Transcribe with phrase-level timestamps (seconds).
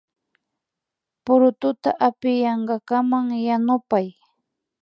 [1.23, 4.07] Purututa apiyankakaman yanupay